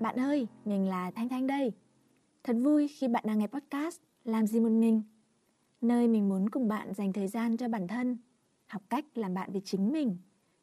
Bạn 0.00 0.16
ơi, 0.16 0.46
mình 0.64 0.88
là 0.88 1.10
Thanh 1.10 1.28
Thanh 1.28 1.46
đây. 1.46 1.72
Thật 2.44 2.56
vui 2.62 2.88
khi 2.88 3.08
bạn 3.08 3.24
đang 3.26 3.38
nghe 3.38 3.46
podcast 3.46 4.00
Làm 4.24 4.46
gì 4.46 4.60
một 4.60 4.68
mình, 4.68 5.02
nơi 5.80 6.08
mình 6.08 6.28
muốn 6.28 6.50
cùng 6.50 6.68
bạn 6.68 6.94
dành 6.94 7.12
thời 7.12 7.28
gian 7.28 7.56
cho 7.56 7.68
bản 7.68 7.88
thân, 7.88 8.18
học 8.66 8.82
cách 8.90 9.04
làm 9.14 9.34
bạn 9.34 9.52
với 9.52 9.60
chính 9.64 9.92
mình 9.92 10.16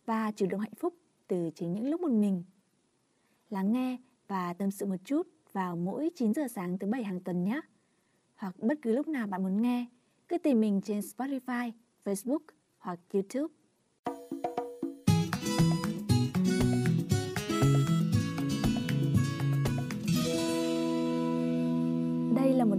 và 0.06 0.32
chủ 0.32 0.46
động 0.50 0.60
hạnh 0.60 0.76
phúc 0.80 0.94
từ 1.28 1.50
chính 1.56 1.74
những 1.74 1.90
lúc 1.90 2.02
một 2.02 2.12
mình. 2.12 2.44
Lắng 3.50 3.72
nghe 3.72 3.98
và 4.28 4.54
tâm 4.54 4.72
sự 4.72 4.86
một 4.86 4.96
chút 5.06 5.28
vào 5.52 5.76
mỗi 5.76 6.10
9 6.16 6.34
giờ 6.34 6.48
sáng 6.48 6.78
thứ 6.78 6.88
bảy 6.88 7.04
hàng 7.04 7.20
tuần 7.20 7.44
nhé. 7.44 7.62
Hoặc 8.36 8.56
bất 8.60 8.78
cứ 8.82 8.96
lúc 8.96 9.08
nào 9.08 9.28
bạn 9.28 9.44
muốn 9.44 9.62
nghe, 9.62 9.86
cứ 10.28 10.38
tìm 10.38 10.60
mình 10.60 10.82
trên 10.82 11.00
Spotify, 11.00 11.72
Facebook 12.06 12.44
hoặc 12.78 13.00
YouTube. 13.14 13.54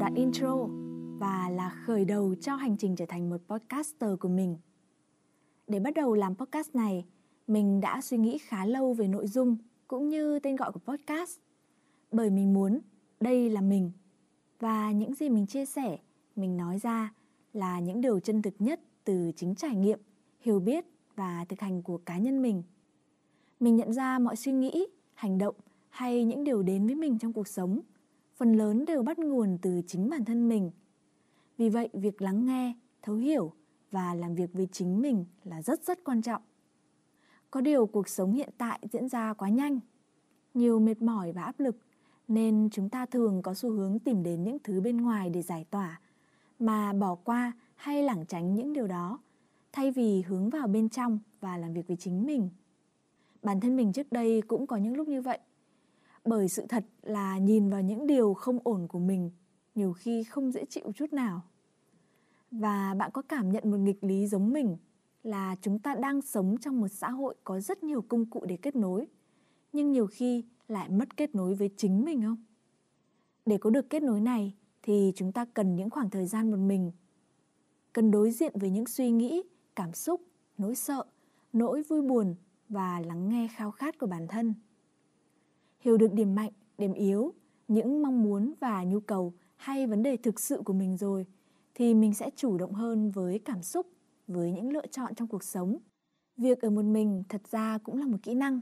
Đoạn 0.06 0.14
intro 0.14 0.68
và 1.18 1.48
là 1.50 1.68
khởi 1.68 2.04
đầu 2.04 2.34
cho 2.40 2.56
hành 2.56 2.76
trình 2.76 2.96
trở 2.96 3.06
thành 3.06 3.30
một 3.30 3.36
podcaster 3.48 4.10
của 4.20 4.28
mình. 4.28 4.56
Để 5.66 5.80
bắt 5.80 5.94
đầu 5.94 6.14
làm 6.14 6.34
podcast 6.34 6.74
này, 6.74 7.06
mình 7.46 7.80
đã 7.80 8.00
suy 8.00 8.18
nghĩ 8.18 8.38
khá 8.38 8.64
lâu 8.64 8.92
về 8.92 9.08
nội 9.08 9.26
dung 9.26 9.56
cũng 9.88 10.08
như 10.08 10.38
tên 10.38 10.56
gọi 10.56 10.72
của 10.72 10.80
podcast. 10.80 11.38
Bởi 12.12 12.30
mình 12.30 12.54
muốn 12.54 12.80
đây 13.20 13.50
là 13.50 13.60
mình 13.60 13.92
và 14.60 14.92
những 14.92 15.14
gì 15.14 15.28
mình 15.28 15.46
chia 15.46 15.66
sẻ, 15.66 15.98
mình 16.36 16.56
nói 16.56 16.78
ra 16.78 17.14
là 17.52 17.80
những 17.80 18.00
điều 18.00 18.20
chân 18.20 18.42
thực 18.42 18.54
nhất 18.58 18.80
từ 19.04 19.32
chính 19.36 19.54
trải 19.54 19.76
nghiệm, 19.76 19.98
hiểu 20.40 20.60
biết 20.60 20.84
và 21.16 21.44
thực 21.48 21.60
hành 21.60 21.82
của 21.82 21.98
cá 21.98 22.18
nhân 22.18 22.42
mình. 22.42 22.62
Mình 23.60 23.76
nhận 23.76 23.92
ra 23.92 24.18
mọi 24.18 24.36
suy 24.36 24.52
nghĩ, 24.52 24.86
hành 25.14 25.38
động 25.38 25.54
hay 25.88 26.24
những 26.24 26.44
điều 26.44 26.62
đến 26.62 26.86
với 26.86 26.94
mình 26.94 27.18
trong 27.18 27.32
cuộc 27.32 27.48
sống 27.48 27.80
phần 28.36 28.52
lớn 28.52 28.84
đều 28.84 29.02
bắt 29.02 29.18
nguồn 29.18 29.58
từ 29.62 29.80
chính 29.86 30.10
bản 30.10 30.24
thân 30.24 30.48
mình. 30.48 30.70
Vì 31.58 31.68
vậy, 31.68 31.88
việc 31.92 32.22
lắng 32.22 32.46
nghe, 32.46 32.74
thấu 33.02 33.16
hiểu 33.16 33.52
và 33.90 34.14
làm 34.14 34.34
việc 34.34 34.50
với 34.52 34.68
chính 34.72 35.00
mình 35.00 35.24
là 35.44 35.62
rất 35.62 35.84
rất 35.84 36.04
quan 36.04 36.22
trọng. 36.22 36.42
Có 37.50 37.60
điều 37.60 37.86
cuộc 37.86 38.08
sống 38.08 38.32
hiện 38.32 38.50
tại 38.58 38.80
diễn 38.92 39.08
ra 39.08 39.32
quá 39.32 39.48
nhanh, 39.48 39.80
nhiều 40.54 40.80
mệt 40.80 41.02
mỏi 41.02 41.32
và 41.32 41.42
áp 41.42 41.60
lực 41.60 41.76
nên 42.28 42.68
chúng 42.72 42.88
ta 42.88 43.06
thường 43.06 43.42
có 43.42 43.54
xu 43.54 43.70
hướng 43.70 43.98
tìm 43.98 44.22
đến 44.22 44.44
những 44.44 44.58
thứ 44.64 44.80
bên 44.80 44.96
ngoài 44.96 45.30
để 45.30 45.42
giải 45.42 45.64
tỏa 45.70 46.00
mà 46.58 46.92
bỏ 46.92 47.14
qua 47.14 47.52
hay 47.74 48.02
lảng 48.02 48.26
tránh 48.26 48.54
những 48.54 48.72
điều 48.72 48.86
đó 48.86 49.18
thay 49.72 49.90
vì 49.90 50.22
hướng 50.22 50.50
vào 50.50 50.66
bên 50.66 50.88
trong 50.88 51.18
và 51.40 51.56
làm 51.56 51.74
việc 51.74 51.86
với 51.86 51.96
chính 51.96 52.26
mình. 52.26 52.50
Bản 53.42 53.60
thân 53.60 53.76
mình 53.76 53.92
trước 53.92 54.12
đây 54.12 54.42
cũng 54.42 54.66
có 54.66 54.76
những 54.76 54.96
lúc 54.96 55.08
như 55.08 55.22
vậy. 55.22 55.38
Bởi 56.26 56.48
sự 56.48 56.66
thật 56.68 56.84
là 57.02 57.38
nhìn 57.38 57.70
vào 57.70 57.82
những 57.82 58.06
điều 58.06 58.34
không 58.34 58.58
ổn 58.64 58.88
của 58.88 58.98
mình 58.98 59.30
nhiều 59.74 59.92
khi 59.92 60.24
không 60.24 60.52
dễ 60.52 60.64
chịu 60.64 60.92
chút 60.94 61.12
nào. 61.12 61.42
Và 62.50 62.94
bạn 62.94 63.10
có 63.10 63.22
cảm 63.22 63.52
nhận 63.52 63.70
một 63.70 63.76
nghịch 63.76 64.04
lý 64.04 64.26
giống 64.26 64.52
mình 64.52 64.76
là 65.22 65.56
chúng 65.60 65.78
ta 65.78 65.94
đang 65.94 66.22
sống 66.22 66.56
trong 66.60 66.80
một 66.80 66.88
xã 66.88 67.10
hội 67.10 67.34
có 67.44 67.60
rất 67.60 67.84
nhiều 67.84 68.02
công 68.02 68.26
cụ 68.26 68.44
để 68.48 68.56
kết 68.56 68.76
nối, 68.76 69.06
nhưng 69.72 69.92
nhiều 69.92 70.06
khi 70.06 70.44
lại 70.68 70.88
mất 70.88 71.16
kết 71.16 71.34
nối 71.34 71.54
với 71.54 71.70
chính 71.76 72.04
mình 72.04 72.22
không? 72.22 72.44
Để 73.46 73.58
có 73.58 73.70
được 73.70 73.90
kết 73.90 74.02
nối 74.02 74.20
này 74.20 74.54
thì 74.82 75.12
chúng 75.16 75.32
ta 75.32 75.44
cần 75.44 75.76
những 75.76 75.90
khoảng 75.90 76.10
thời 76.10 76.26
gian 76.26 76.50
một 76.50 76.56
mình, 76.56 76.92
cần 77.92 78.10
đối 78.10 78.30
diện 78.30 78.52
với 78.54 78.70
những 78.70 78.86
suy 78.86 79.10
nghĩ, 79.10 79.42
cảm 79.76 79.92
xúc, 79.92 80.20
nỗi 80.58 80.74
sợ, 80.74 81.04
nỗi 81.52 81.82
vui 81.82 82.02
buồn 82.02 82.34
và 82.68 83.00
lắng 83.00 83.28
nghe 83.28 83.48
khao 83.56 83.70
khát 83.70 83.98
của 83.98 84.06
bản 84.06 84.26
thân. 84.28 84.54
Hiểu 85.80 85.96
được 85.96 86.12
điểm 86.12 86.34
mạnh, 86.34 86.52
điểm 86.78 86.92
yếu, 86.92 87.32
những 87.68 88.02
mong 88.02 88.22
muốn 88.22 88.54
và 88.60 88.84
nhu 88.84 89.00
cầu 89.00 89.32
hay 89.56 89.86
vấn 89.86 90.02
đề 90.02 90.16
thực 90.16 90.40
sự 90.40 90.62
của 90.64 90.72
mình 90.72 90.96
rồi 90.96 91.26
thì 91.74 91.94
mình 91.94 92.14
sẽ 92.14 92.30
chủ 92.36 92.58
động 92.58 92.72
hơn 92.72 93.10
với 93.10 93.38
cảm 93.38 93.62
xúc, 93.62 93.86
với 94.26 94.52
những 94.52 94.72
lựa 94.72 94.86
chọn 94.86 95.14
trong 95.14 95.28
cuộc 95.28 95.44
sống. 95.44 95.78
Việc 96.36 96.60
ở 96.60 96.70
một 96.70 96.84
mình 96.84 97.22
thật 97.28 97.42
ra 97.50 97.78
cũng 97.78 97.98
là 97.98 98.06
một 98.06 98.18
kỹ 98.22 98.34
năng. 98.34 98.60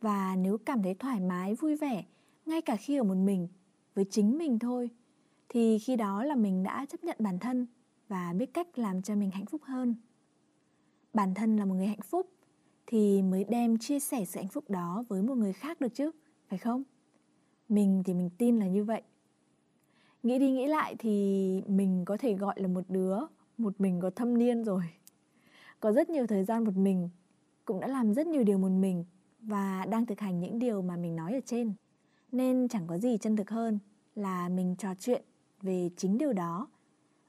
Và 0.00 0.36
nếu 0.36 0.58
cảm 0.58 0.82
thấy 0.82 0.94
thoải 0.94 1.20
mái, 1.20 1.54
vui 1.54 1.76
vẻ, 1.76 2.04
ngay 2.46 2.60
cả 2.60 2.76
khi 2.76 2.96
ở 2.96 3.02
một 3.02 3.14
mình, 3.14 3.48
với 3.94 4.04
chính 4.10 4.38
mình 4.38 4.58
thôi, 4.58 4.90
thì 5.48 5.78
khi 5.78 5.96
đó 5.96 6.24
là 6.24 6.34
mình 6.34 6.62
đã 6.62 6.86
chấp 6.86 7.04
nhận 7.04 7.16
bản 7.18 7.38
thân 7.38 7.66
và 8.08 8.32
biết 8.32 8.54
cách 8.54 8.78
làm 8.78 9.02
cho 9.02 9.14
mình 9.14 9.30
hạnh 9.30 9.46
phúc 9.46 9.62
hơn. 9.64 9.94
Bản 11.14 11.34
thân 11.34 11.56
là 11.56 11.64
một 11.64 11.74
người 11.74 11.86
hạnh 11.86 12.02
phúc 12.04 12.30
thì 12.86 13.22
mới 13.22 13.44
đem 13.44 13.78
chia 13.78 14.00
sẻ 14.00 14.24
sự 14.24 14.40
hạnh 14.40 14.48
phúc 14.48 14.70
đó 14.70 15.04
với 15.08 15.22
một 15.22 15.34
người 15.34 15.52
khác 15.52 15.80
được 15.80 15.94
chứ, 15.94 16.10
phải 16.50 16.58
không? 16.58 16.82
Mình 17.68 18.02
thì 18.06 18.14
mình 18.14 18.30
tin 18.38 18.58
là 18.58 18.66
như 18.66 18.84
vậy. 18.84 19.02
Nghĩ 20.22 20.38
đi 20.38 20.50
nghĩ 20.50 20.66
lại 20.66 20.96
thì 20.98 21.62
mình 21.66 22.04
có 22.04 22.16
thể 22.16 22.34
gọi 22.34 22.60
là 22.60 22.68
một 22.68 22.84
đứa 22.88 23.18
một 23.58 23.80
mình 23.80 24.00
có 24.00 24.10
thâm 24.10 24.38
niên 24.38 24.64
rồi. 24.64 24.82
Có 25.80 25.92
rất 25.92 26.10
nhiều 26.10 26.26
thời 26.26 26.44
gian 26.44 26.64
một 26.64 26.76
mình, 26.76 27.08
cũng 27.64 27.80
đã 27.80 27.86
làm 27.86 28.14
rất 28.14 28.26
nhiều 28.26 28.44
điều 28.44 28.58
một 28.58 28.68
mình 28.68 29.04
và 29.40 29.86
đang 29.90 30.06
thực 30.06 30.20
hành 30.20 30.40
những 30.40 30.58
điều 30.58 30.82
mà 30.82 30.96
mình 30.96 31.16
nói 31.16 31.34
ở 31.34 31.40
trên. 31.46 31.72
Nên 32.32 32.68
chẳng 32.68 32.86
có 32.86 32.98
gì 32.98 33.18
chân 33.18 33.36
thực 33.36 33.50
hơn 33.50 33.78
là 34.14 34.48
mình 34.48 34.76
trò 34.78 34.94
chuyện 34.94 35.22
về 35.62 35.90
chính 35.96 36.18
điều 36.18 36.32
đó. 36.32 36.68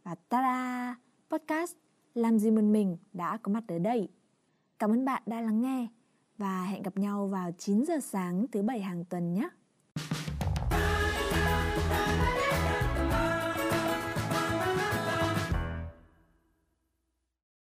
Và 0.04 0.16
ta-da! 0.16 0.96
Podcast 1.30 1.76
Làm 2.16 2.40
gì 2.40 2.52
một 2.52 2.62
mình 2.62 2.98
đã 3.14 3.38
có 3.38 3.52
mặt 3.52 3.64
ở 3.68 3.80
đây. 3.80 4.10
Cảm 4.80 4.92
ơn 4.92 5.06
bạn 5.06 5.24
đã 5.26 5.42
lắng 5.42 5.62
nghe 5.62 5.88
và 6.42 6.64
hẹn 6.64 6.84
gặp 6.84 6.98
nhau 6.98 7.28
vào 7.28 7.52
9 7.58 7.84
giờ 7.86 8.00
sáng 8.04 8.46
thứ 8.52 8.62
bảy 8.62 8.82
hàng 8.82 9.06
tuần 9.06 9.34
nhé. 9.34 9.50